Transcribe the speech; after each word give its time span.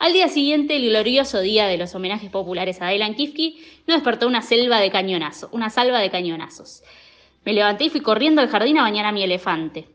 Al 0.00 0.14
día 0.14 0.28
siguiente, 0.28 0.76
el 0.76 0.88
glorioso 0.88 1.40
día 1.40 1.66
de 1.66 1.76
los 1.76 1.94
homenajes 1.94 2.30
populares 2.30 2.80
a 2.80 2.88
Dylan 2.88 3.14
Kifke, 3.14 3.56
nos 3.86 3.98
despertó 3.98 4.26
una 4.26 4.40
selva 4.40 4.80
de 4.80 4.90
cañonazos, 4.90 5.50
una 5.52 5.68
salva 5.68 5.98
de 5.98 6.08
cañonazos. 6.08 6.82
Me 7.44 7.52
levanté 7.52 7.84
y 7.84 7.90
fui 7.90 8.00
corriendo 8.00 8.40
al 8.40 8.48
jardín 8.48 8.78
a 8.78 8.82
bañar 8.82 9.04
a 9.04 9.12
mi 9.12 9.22
elefante. 9.22 9.88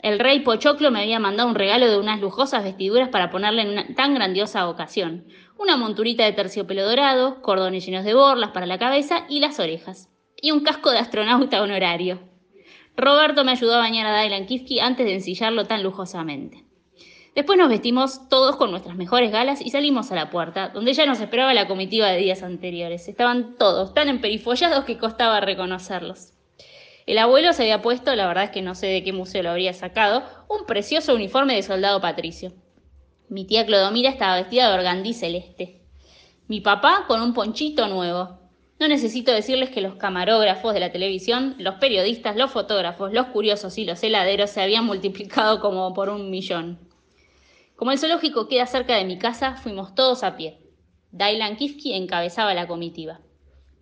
El 0.00 0.18
rey 0.18 0.40
Pochoclo 0.40 0.90
me 0.90 1.02
había 1.02 1.20
mandado 1.20 1.48
un 1.48 1.54
regalo 1.54 1.88
de 1.88 2.00
unas 2.00 2.20
lujosas 2.20 2.64
vestiduras 2.64 3.10
para 3.10 3.30
ponerle 3.30 3.62
en 3.62 3.68
una 3.68 3.94
tan 3.94 4.12
grandiosa 4.14 4.68
ocasión. 4.68 5.24
Una 5.56 5.76
monturita 5.76 6.24
de 6.24 6.32
terciopelo 6.32 6.82
dorado, 6.84 7.40
cordones 7.40 7.86
llenos 7.86 8.04
de 8.04 8.14
borlas 8.14 8.50
para 8.50 8.66
la 8.66 8.80
cabeza 8.80 9.24
y 9.28 9.38
las 9.38 9.60
orejas. 9.60 10.08
Y 10.42 10.50
un 10.50 10.64
casco 10.64 10.90
de 10.90 10.98
astronauta 10.98 11.62
honorario. 11.62 12.18
Roberto 12.96 13.44
me 13.44 13.52
ayudó 13.52 13.76
a 13.76 13.78
bañar 13.78 14.08
a 14.08 14.20
Dylan 14.20 14.46
Kifke 14.46 14.80
antes 14.80 15.06
de 15.06 15.14
ensillarlo 15.14 15.64
tan 15.66 15.84
lujosamente. 15.84 16.64
Después 17.34 17.58
nos 17.58 17.68
vestimos 17.68 18.28
todos 18.28 18.54
con 18.54 18.70
nuestras 18.70 18.94
mejores 18.94 19.32
galas 19.32 19.60
y 19.60 19.70
salimos 19.70 20.12
a 20.12 20.14
la 20.14 20.30
puerta, 20.30 20.68
donde 20.68 20.92
ya 20.92 21.04
nos 21.04 21.20
esperaba 21.20 21.52
la 21.52 21.66
comitiva 21.66 22.06
de 22.06 22.18
días 22.18 22.44
anteriores. 22.44 23.08
Estaban 23.08 23.56
todos 23.58 23.92
tan 23.92 24.08
emperifollados 24.08 24.84
que 24.84 24.98
costaba 24.98 25.40
reconocerlos. 25.40 26.32
El 27.06 27.18
abuelo 27.18 27.52
se 27.52 27.62
había 27.64 27.82
puesto, 27.82 28.14
la 28.14 28.28
verdad 28.28 28.44
es 28.44 28.50
que 28.50 28.62
no 28.62 28.76
sé 28.76 28.86
de 28.86 29.02
qué 29.02 29.12
museo 29.12 29.42
lo 29.42 29.50
habría 29.50 29.72
sacado, 29.72 30.22
un 30.48 30.64
precioso 30.64 31.12
uniforme 31.12 31.56
de 31.56 31.64
soldado 31.64 32.00
patricio. 32.00 32.52
Mi 33.28 33.44
tía 33.44 33.66
Clodomira 33.66 34.10
estaba 34.10 34.36
vestida 34.36 34.68
de 34.68 34.74
organdí 34.78 35.12
celeste. 35.12 35.80
Mi 36.46 36.60
papá 36.60 37.04
con 37.08 37.20
un 37.20 37.34
ponchito 37.34 37.88
nuevo. 37.88 38.38
No 38.78 38.86
necesito 38.86 39.32
decirles 39.32 39.70
que 39.70 39.80
los 39.80 39.96
camarógrafos 39.96 40.72
de 40.72 40.80
la 40.80 40.92
televisión, 40.92 41.56
los 41.58 41.76
periodistas, 41.76 42.36
los 42.36 42.52
fotógrafos, 42.52 43.12
los 43.12 43.26
curiosos 43.26 43.76
y 43.76 43.84
los 43.84 44.02
heladeros 44.04 44.50
se 44.50 44.62
habían 44.62 44.84
multiplicado 44.84 45.58
como 45.58 45.92
por 45.94 46.10
un 46.10 46.30
millón. 46.30 46.93
Como 47.76 47.90
el 47.90 47.98
zoológico 47.98 48.46
queda 48.46 48.66
cerca 48.66 48.96
de 48.96 49.04
mi 49.04 49.18
casa, 49.18 49.56
fuimos 49.56 49.94
todos 49.94 50.22
a 50.22 50.36
pie. 50.36 50.60
Dylan 51.10 51.56
Kifke 51.56 51.96
encabezaba 51.96 52.54
la 52.54 52.68
comitiva. 52.68 53.20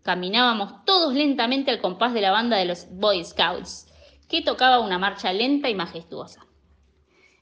Caminábamos 0.03 0.84
todos 0.84 1.14
lentamente 1.14 1.70
al 1.70 1.80
compás 1.80 2.14
de 2.14 2.22
la 2.22 2.31
banda 2.31 2.56
de 2.56 2.64
los 2.64 2.89
Boy 2.91 3.25
Scouts, 3.25 3.86
que 4.28 4.42
tocaba 4.42 4.81
una 4.81 4.98
marcha 4.98 5.33
lenta 5.33 5.69
y 5.69 5.75
majestuosa. 5.75 6.47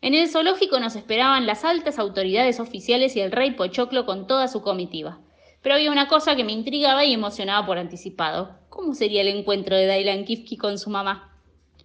En 0.03 0.15
el 0.15 0.29
zoológico 0.29 0.81
nos 0.81 0.97
esperaban 0.97 1.47
las 1.47 1.65
altas 1.65 1.99
autoridades 1.99 2.59
oficiales 2.59 3.15
y 3.17 3.21
el 3.21 3.33
rey 3.33 3.53
Pochoclo 3.53 4.05
con 4.05 4.27
toda 4.27 4.49
su 4.49 4.61
comitiva. 4.61 5.21
Pero 5.63 5.75
había 5.77 5.93
una 5.93 6.09
cosa 6.09 6.37
que 6.37 6.45
me 6.45 6.53
intrigaba 6.53 7.05
y 7.05 7.13
emocionaba 7.13 7.67
por 7.67 7.79
anticipado. 7.79 8.59
¿Cómo 8.71 8.95
sería 8.95 9.21
el 9.21 9.29
encuentro 9.29 9.77
de 9.77 9.87
Dylan 9.87 10.25
Kifke 10.25 10.57
con 10.57 10.79
su 10.79 10.91
mamá? 10.91 11.39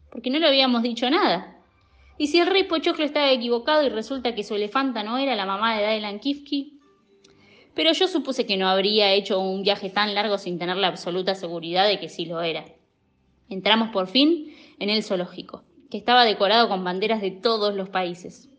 Porque 0.10 0.30
no 0.30 0.40
le 0.40 0.48
habíamos 0.48 0.82
dicho 0.82 1.10
nada. 1.10 1.55
Y 2.18 2.28
si 2.28 2.40
el 2.40 2.48
rey 2.48 2.64
Pochoclo 2.64 3.04
estaba 3.04 3.32
equivocado 3.32 3.84
y 3.84 3.90
resulta 3.90 4.34
que 4.34 4.44
su 4.44 4.56
elefanta 4.56 5.04
no 5.04 5.18
era 5.18 5.36
la 5.36 5.46
mamá 5.46 5.78
de 5.78 5.88
Dylan 5.88 6.20
Kifke. 6.20 6.72
Pero 7.74 7.92
yo 7.92 8.08
supuse 8.08 8.46
que 8.46 8.56
no 8.56 8.70
habría 8.70 9.12
hecho 9.12 9.40
un 9.40 9.64
viaje 9.64 9.90
tan 9.90 10.16
largo 10.16 10.38
sin 10.38 10.58
tener 10.58 10.78
la 10.78 10.88
absoluta 10.88 11.36
seguridad 11.36 11.88
de 11.88 12.00
que 12.00 12.08
sí 12.08 12.26
lo 12.26 12.42
era. 12.42 12.66
Entramos 13.50 13.90
por 13.90 14.08
fin 14.08 14.56
en 14.80 14.90
el 14.90 15.04
zoológico, 15.04 15.64
que 15.92 15.98
estaba 15.98 16.24
decorado 16.24 16.70
con 16.70 16.86
banderas 16.86 17.22
de 17.22 17.32
todos 17.32 17.76
los 17.76 17.90
países. 17.90 18.50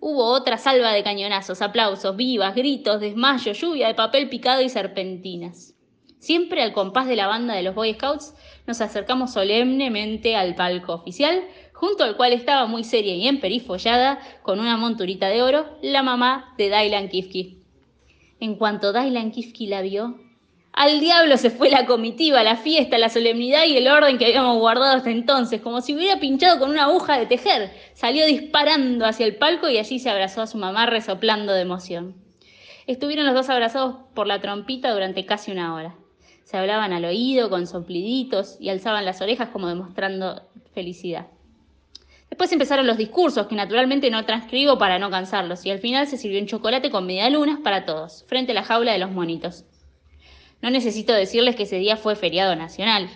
Hubo 0.00 0.24
otra 0.24 0.56
salva 0.56 0.92
de 0.92 1.02
cañonazos, 1.02 1.60
aplausos, 1.60 2.16
vivas, 2.16 2.54
gritos, 2.54 3.00
desmayos, 3.00 3.60
lluvia 3.60 3.88
de 3.88 3.94
papel 3.94 4.30
picado 4.30 4.62
y 4.62 4.70
serpentinas. 4.70 5.75
Siempre 6.18 6.62
al 6.62 6.72
compás 6.72 7.06
de 7.06 7.16
la 7.16 7.26
banda 7.26 7.54
de 7.54 7.62
los 7.62 7.74
Boy 7.74 7.94
Scouts 7.94 8.34
nos 8.66 8.80
acercamos 8.80 9.32
solemnemente 9.32 10.36
al 10.36 10.54
palco 10.54 10.94
oficial 10.94 11.42
junto 11.76 12.04
al 12.04 12.16
cual 12.16 12.32
estaba 12.32 12.66
muy 12.66 12.84
seria 12.84 13.14
y 13.14 13.28
emperifollada, 13.28 14.18
con 14.42 14.60
una 14.60 14.78
monturita 14.78 15.28
de 15.28 15.42
oro, 15.42 15.66
la 15.82 16.02
mamá 16.02 16.54
de 16.56 16.70
Dylan 16.70 17.08
Kifke. 17.08 17.58
En 18.40 18.56
cuanto 18.56 18.94
Dylan 18.94 19.30
Kifke 19.30 19.68
la 19.68 19.82
vio, 19.82 20.18
al 20.72 21.00
diablo 21.00 21.36
se 21.36 21.50
fue 21.50 21.68
la 21.70 21.86
comitiva, 21.86 22.42
la 22.42 22.56
fiesta, 22.56 22.98
la 22.98 23.10
solemnidad 23.10 23.64
y 23.66 23.76
el 23.76 23.88
orden 23.88 24.18
que 24.18 24.26
habíamos 24.26 24.58
guardado 24.58 24.96
hasta 24.96 25.10
entonces, 25.10 25.60
como 25.60 25.80
si 25.80 25.94
hubiera 25.94 26.18
pinchado 26.18 26.58
con 26.58 26.70
una 26.70 26.84
aguja 26.84 27.18
de 27.18 27.26
tejer. 27.26 27.72
Salió 27.94 28.26
disparando 28.26 29.06
hacia 29.06 29.26
el 29.26 29.36
palco 29.36 29.68
y 29.68 29.78
allí 29.78 29.98
se 29.98 30.10
abrazó 30.10 30.42
a 30.42 30.46
su 30.46 30.58
mamá 30.58 30.86
resoplando 30.86 31.52
de 31.52 31.62
emoción. 31.62 32.14
Estuvieron 32.86 33.26
los 33.26 33.34
dos 33.34 33.48
abrazados 33.48 33.96
por 34.14 34.26
la 34.26 34.40
trompita 34.40 34.92
durante 34.92 35.24
casi 35.26 35.50
una 35.50 35.74
hora. 35.74 35.94
Se 36.46 36.56
hablaban 36.56 36.92
al 36.92 37.04
oído 37.04 37.50
con 37.50 37.66
sopliditos 37.66 38.56
y 38.60 38.68
alzaban 38.68 39.04
las 39.04 39.20
orejas 39.20 39.48
como 39.48 39.66
demostrando 39.66 40.42
felicidad. 40.72 41.26
Después 42.30 42.52
empezaron 42.52 42.86
los 42.86 42.98
discursos, 42.98 43.48
que 43.48 43.56
naturalmente 43.56 44.12
no 44.12 44.24
transcribo 44.24 44.78
para 44.78 45.00
no 45.00 45.10
cansarlos, 45.10 45.66
y 45.66 45.72
al 45.72 45.80
final 45.80 46.06
se 46.06 46.16
sirvió 46.16 46.40
un 46.40 46.46
chocolate 46.46 46.92
con 46.92 47.04
medialunas 47.04 47.58
para 47.58 47.84
todos, 47.84 48.24
frente 48.28 48.52
a 48.52 48.54
la 48.54 48.62
jaula 48.62 48.92
de 48.92 48.98
los 48.98 49.10
monitos. 49.10 49.64
No 50.62 50.70
necesito 50.70 51.12
decirles 51.12 51.56
que 51.56 51.64
ese 51.64 51.78
día 51.78 51.96
fue 51.96 52.14
feriado 52.14 52.54
nacional. 52.54 53.10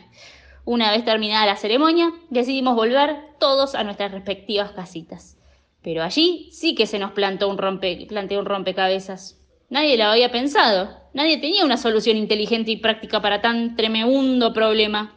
Una 0.64 0.90
vez 0.90 1.04
terminada 1.04 1.46
la 1.46 1.54
ceremonia, 1.54 2.10
decidimos 2.30 2.74
volver 2.74 3.16
todos 3.38 3.76
a 3.76 3.84
nuestras 3.84 4.10
respectivas 4.10 4.72
casitas. 4.72 5.38
Pero 5.82 6.02
allí 6.02 6.48
sí 6.50 6.74
que 6.74 6.86
se 6.86 6.98
nos 6.98 7.12
plantó 7.12 7.48
un 7.48 7.58
rompe, 7.58 8.06
planteó 8.08 8.40
un 8.40 8.46
rompecabezas. 8.46 9.39
Nadie 9.70 9.96
lo 9.96 10.04
había 10.04 10.32
pensado. 10.32 10.90
Nadie 11.14 11.38
tenía 11.38 11.64
una 11.64 11.76
solución 11.76 12.16
inteligente 12.16 12.72
y 12.72 12.76
práctica 12.76 13.22
para 13.22 13.40
tan 13.40 13.76
tremendo 13.76 14.52
problema. 14.52 15.14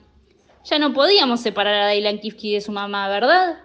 Ya 0.64 0.78
no 0.78 0.94
podíamos 0.94 1.42
separar 1.42 1.74
a 1.74 1.90
Dylan 1.90 2.20
Kifke 2.20 2.54
de 2.54 2.62
su 2.62 2.72
mamá, 2.72 3.10
¿verdad? 3.10 3.58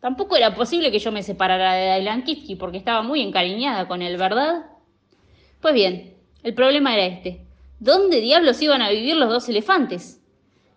Tampoco 0.00 0.36
era 0.36 0.52
posible 0.54 0.90
que 0.90 0.98
yo 0.98 1.12
me 1.12 1.22
separara 1.22 1.74
de 1.74 2.00
Dylan 2.00 2.24
Kifke 2.24 2.56
porque 2.56 2.76
estaba 2.76 3.02
muy 3.02 3.22
encariñada 3.22 3.86
con 3.86 4.02
él, 4.02 4.16
¿verdad? 4.16 4.66
Pues 5.60 5.74
bien, 5.74 6.16
el 6.42 6.54
problema 6.54 6.94
era 6.94 7.06
este. 7.06 7.46
¿Dónde 7.78 8.20
diablos 8.20 8.60
iban 8.60 8.82
a 8.82 8.90
vivir 8.90 9.14
los 9.14 9.28
dos 9.28 9.48
elefantes? 9.48 10.20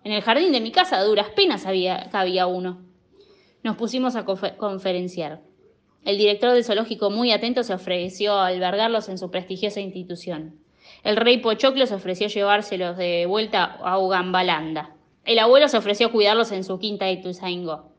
En 0.04 0.12
el 0.12 0.22
jardín 0.22 0.52
de 0.52 0.62
mi 0.62 0.72
casa 0.72 0.98
a 0.98 1.04
duras 1.04 1.30
penas 1.36 1.66
había, 1.66 2.46
uno. 2.46 2.86
Nos 3.64 3.78
pusimos 3.78 4.16
a 4.16 4.26
conferenciar. 4.26 5.42
El 6.06 6.18
director 6.18 6.52
del 6.52 6.64
zoológico, 6.64 7.10
muy 7.10 7.32
atento, 7.32 7.64
se 7.64 7.74
ofreció 7.74 8.34
a 8.34 8.48
albergarlos 8.48 9.10
en 9.10 9.18
su 9.18 9.30
prestigiosa 9.32 9.80
institución. 9.80 10.60
El 11.04 11.18
rey 11.18 11.38
Pochoclo 11.38 11.86
se 11.86 11.96
ofreció 11.96 12.28
llevárselos 12.28 12.98
de 12.98 13.26
vuelta 13.26 13.64
a 13.64 14.00
Ugambalanda. 14.00 14.96
El 15.26 15.40
abuelo 15.40 15.68
se 15.68 15.78
ofreció 15.78 16.08
a 16.08 16.12
cuidarlos 16.12 16.52
en 16.52 16.64
su 16.64 16.80
quinta 16.80 17.06
de 17.06 17.14
Ituzaingó 17.14 17.90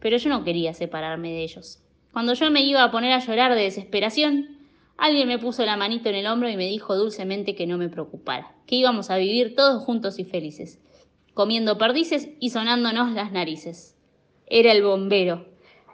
pero 0.00 0.18
yo 0.18 0.28
no 0.30 0.44
quería 0.44 0.74
separarme 0.74 1.32
de 1.32 1.42
ellos. 1.42 1.80
Cuando 2.12 2.34
yo 2.34 2.50
me 2.50 2.62
iba 2.62 2.82
a 2.82 2.90
poner 2.90 3.12
a 3.12 3.18
llorar 3.18 3.54
de 3.54 3.62
desesperación, 3.62 4.58
alguien 4.96 5.28
me 5.28 5.38
puso 5.38 5.64
la 5.64 5.76
manito 5.76 6.08
en 6.08 6.14
el 6.14 6.26
hombro 6.26 6.48
y 6.48 6.56
me 6.56 6.68
dijo 6.68 6.94
dulcemente 6.96 7.54
que 7.54 7.66
no 7.66 7.78
me 7.78 7.88
preocupara, 7.88 8.54
que 8.66 8.76
íbamos 8.76 9.10
a 9.10 9.16
vivir 9.16 9.54
todos 9.54 9.82
juntos 9.82 10.18
y 10.18 10.24
felices, 10.24 10.80
comiendo 11.34 11.78
perdices 11.78 12.28
y 12.40 12.50
sonándonos 12.50 13.12
las 13.12 13.32
narices. 13.32 13.96
Era 14.46 14.72
el 14.72 14.82
bombero. 14.82 15.46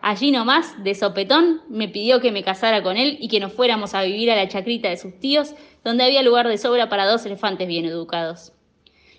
Allí 0.04 0.32
nomás, 0.32 0.82
de 0.82 0.96
sopetón, 0.96 1.62
me 1.68 1.88
pidió 1.88 2.20
que 2.20 2.32
me 2.32 2.42
casara 2.42 2.82
con 2.82 2.96
él 2.96 3.18
y 3.20 3.28
que 3.28 3.38
nos 3.38 3.52
fuéramos 3.52 3.94
a 3.94 4.02
vivir 4.02 4.32
a 4.32 4.36
la 4.36 4.48
chacrita 4.48 4.88
de 4.88 4.96
sus 4.96 5.16
tíos, 5.20 5.54
donde 5.84 6.02
había 6.02 6.22
lugar 6.22 6.48
de 6.48 6.58
sobra 6.58 6.88
para 6.88 7.06
dos 7.06 7.24
elefantes 7.24 7.68
bien 7.68 7.84
educados. 7.84 8.52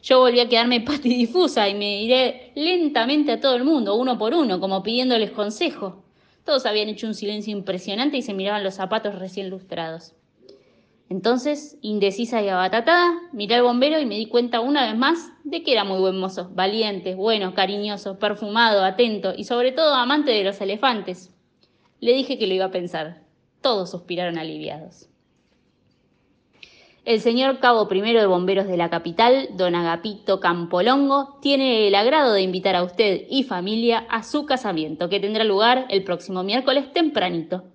Yo 0.03 0.19
volví 0.19 0.41
a 0.41 0.49
quedarme 0.49 0.81
patidifusa 0.81 1.69
y 1.69 1.75
me 1.75 2.03
iré 2.03 2.51
lentamente 2.55 3.31
a 3.31 3.39
todo 3.39 3.55
el 3.55 3.63
mundo, 3.63 3.95
uno 3.95 4.17
por 4.17 4.33
uno, 4.33 4.59
como 4.59 4.83
pidiéndoles 4.83 5.31
consejo. 5.31 6.03
Todos 6.43 6.65
habían 6.65 6.89
hecho 6.89 7.07
un 7.07 7.13
silencio 7.13 7.53
impresionante 7.53 8.17
y 8.17 8.21
se 8.21 8.33
miraban 8.33 8.65
los 8.65 8.73
zapatos 8.73 9.15
recién 9.15 9.49
lustrados. 9.49 10.11
Entonces, 11.09 11.77
indecisa 11.81 12.41
y 12.41 12.49
abatatada, 12.49 13.13
miré 13.33 13.55
al 13.55 13.63
bombero 13.63 13.99
y 13.99 14.05
me 14.05 14.15
di 14.15 14.27
cuenta 14.27 14.61
una 14.61 14.87
vez 14.87 14.97
más 14.97 15.31
de 15.43 15.61
que 15.61 15.73
era 15.73 15.83
muy 15.83 15.99
buen 15.99 16.19
mozo, 16.19 16.49
valiente, 16.53 17.13
bueno, 17.15 17.53
cariñoso, 17.53 18.17
perfumado, 18.17 18.83
atento 18.83 19.33
y 19.35 19.43
sobre 19.43 19.71
todo 19.71 19.93
amante 19.93 20.31
de 20.31 20.43
los 20.43 20.59
elefantes. 20.61 21.35
Le 21.99 22.13
dije 22.13 22.37
que 22.37 22.47
lo 22.47 22.53
iba 22.53 22.65
a 22.65 22.71
pensar. 22.71 23.21
Todos 23.61 23.91
suspiraron 23.91 24.37
aliviados. 24.37 25.09
El 27.05 27.19
señor 27.19 27.59
cabo 27.59 27.89
primero 27.89 28.21
de 28.21 28.27
bomberos 28.27 28.65
de 28.65 28.77
la 28.77 28.89
capital, 28.89 29.49
don 29.57 29.75
Agapito 29.75 30.39
Campolongo, 30.39 31.37
tiene 31.41 31.85
el 31.89 31.95
agrado 31.95 32.31
de 32.31 32.41
invitar 32.41 32.77
a 32.77 32.83
usted 32.83 33.23
y 33.29 33.43
familia 33.43 34.05
a 34.09 34.23
su 34.23 34.45
casamiento, 34.45 35.09
que 35.09 35.19
tendrá 35.19 35.43
lugar 35.43 35.85
el 35.89 36.05
próximo 36.05 36.43
miércoles 36.43 36.93
tempranito. 36.93 37.65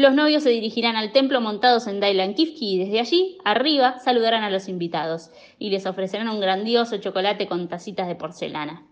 Los 0.00 0.14
novios 0.14 0.44
se 0.44 0.48
dirigirán 0.48 0.96
al 0.96 1.12
templo 1.12 1.42
montados 1.42 1.86
en 1.86 2.00
Dailan 2.00 2.32
Kifki 2.32 2.72
y 2.72 2.78
desde 2.78 3.00
allí, 3.00 3.36
arriba, 3.44 3.98
saludarán 3.98 4.42
a 4.42 4.48
los 4.48 4.66
invitados 4.66 5.28
y 5.58 5.68
les 5.68 5.84
ofrecerán 5.84 6.30
un 6.30 6.40
grandioso 6.40 6.96
chocolate 6.96 7.46
con 7.46 7.68
tacitas 7.68 8.08
de 8.08 8.14
porcelana. 8.14 8.86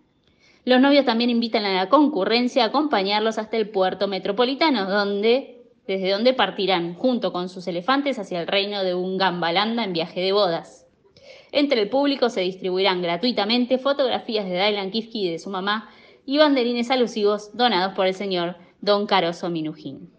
Los 0.65 0.79
novios 0.79 1.05
también 1.05 1.31
invitan 1.31 1.65
a 1.65 1.73
la 1.73 1.89
concurrencia 1.89 2.63
a 2.63 2.67
acompañarlos 2.67 3.39
hasta 3.39 3.57
el 3.57 3.71
puerto 3.71 4.07
metropolitano, 4.07 4.87
donde 4.87 5.63
desde 5.87 6.11
donde 6.11 6.33
partirán, 6.33 6.93
junto 6.93 7.33
con 7.33 7.49
sus 7.49 7.67
elefantes, 7.67 8.19
hacia 8.19 8.39
el 8.39 8.45
reino 8.45 8.83
de 8.83 8.93
Ungambalanda 8.93 9.83
en 9.83 9.93
viaje 9.93 10.21
de 10.21 10.31
bodas. 10.31 10.85
Entre 11.51 11.81
el 11.81 11.89
público 11.89 12.29
se 12.29 12.41
distribuirán 12.41 13.01
gratuitamente 13.01 13.79
fotografías 13.79 14.45
de 14.45 14.63
Dylan 14.63 14.91
Kifke 14.91 15.17
y 15.17 15.31
de 15.31 15.39
su 15.39 15.49
mamá 15.49 15.89
y 16.27 16.37
banderines 16.37 16.91
alusivos 16.91 17.57
donados 17.57 17.95
por 17.95 18.05
el 18.05 18.13
señor 18.13 18.57
Don 18.79 19.07
Caroso 19.07 19.49
Minujín. 19.49 20.18